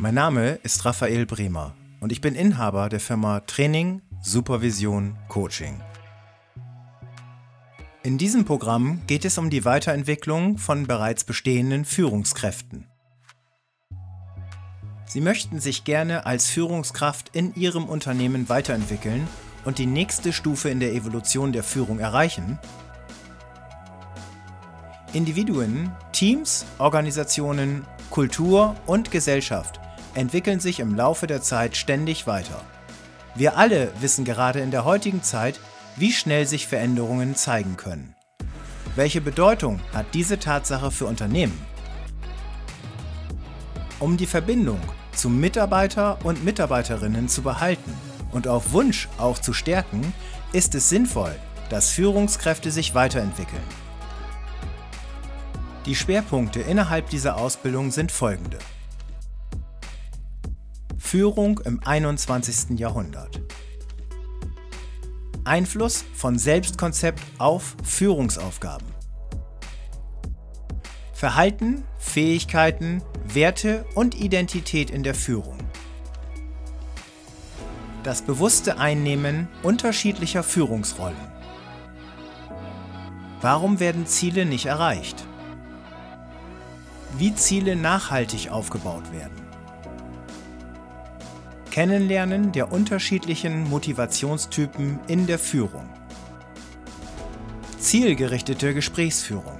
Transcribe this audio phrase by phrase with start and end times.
[0.00, 5.78] Mein Name ist Raphael Bremer und ich bin Inhaber der Firma Training, Supervision, Coaching.
[8.02, 12.86] In diesem Programm geht es um die Weiterentwicklung von bereits bestehenden Führungskräften.
[15.04, 19.28] Sie möchten sich gerne als Führungskraft in Ihrem Unternehmen weiterentwickeln
[19.66, 22.58] und die nächste Stufe in der Evolution der Führung erreichen?
[25.12, 29.79] Individuen, Teams, Organisationen, Kultur und Gesellschaft
[30.14, 32.62] entwickeln sich im Laufe der Zeit ständig weiter.
[33.34, 35.60] Wir alle wissen gerade in der heutigen Zeit,
[35.96, 38.14] wie schnell sich Veränderungen zeigen können.
[38.96, 41.58] Welche Bedeutung hat diese Tatsache für Unternehmen?
[44.00, 44.80] Um die Verbindung
[45.12, 47.92] zu Mitarbeiter und Mitarbeiterinnen zu behalten
[48.32, 50.12] und auf Wunsch auch zu stärken,
[50.52, 51.34] ist es sinnvoll,
[51.68, 53.62] dass Führungskräfte sich weiterentwickeln.
[55.86, 58.58] Die Schwerpunkte innerhalb dieser Ausbildung sind folgende.
[61.10, 62.78] Führung im 21.
[62.78, 63.40] Jahrhundert.
[65.42, 68.86] Einfluss von Selbstkonzept auf Führungsaufgaben.
[71.12, 75.58] Verhalten, Fähigkeiten, Werte und Identität in der Führung.
[78.04, 81.16] Das bewusste Einnehmen unterschiedlicher Führungsrollen.
[83.40, 85.26] Warum werden Ziele nicht erreicht?
[87.18, 89.49] Wie Ziele nachhaltig aufgebaut werden.
[91.70, 95.88] Kennenlernen der unterschiedlichen Motivationstypen in der Führung.
[97.78, 99.58] Zielgerichtete Gesprächsführung.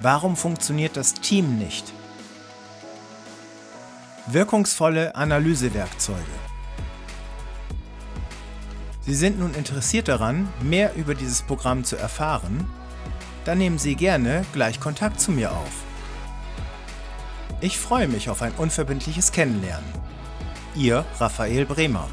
[0.00, 1.92] Warum funktioniert das Team nicht?
[4.28, 6.22] Wirkungsvolle Analysewerkzeuge.
[9.00, 12.70] Sie sind nun interessiert daran, mehr über dieses Programm zu erfahren?
[13.44, 15.87] Dann nehmen Sie gerne gleich Kontakt zu mir auf.
[17.60, 19.88] Ich freue mich auf ein unverbindliches Kennenlernen.
[20.76, 22.08] Ihr Raphael Bremer.